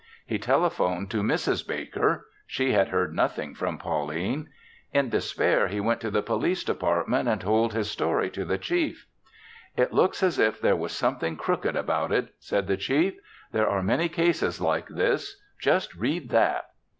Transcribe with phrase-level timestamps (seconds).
[0.25, 1.67] He telephoned to Mrs.
[1.67, 2.27] Baker.
[2.47, 4.49] She had heard nothing from Pauline.
[4.91, 9.05] In despair, he went to the Police Department and told his story to the Chief.
[9.77, 13.13] "It looks as if there was something crooked about it," said the Chief.
[13.51, 15.39] "There are many cases like this.
[15.59, 16.71] Just read that."